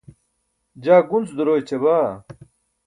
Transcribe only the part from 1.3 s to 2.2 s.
duro ećabaa